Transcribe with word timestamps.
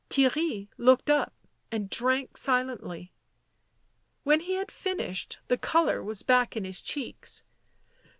Theirry 0.09 0.67
looked 0.79 1.11
up 1.11 1.31
and 1.71 1.87
drank 1.87 2.35
silently. 2.35 3.13
When 4.23 4.39
he 4.39 4.55
had 4.55 4.71
finished, 4.71 5.37
the 5.47 5.59
colour 5.59 6.03
was 6.03 6.23
back 6.23 6.57
in 6.57 6.65
his 6.65 6.81
cheeks. 6.81 7.43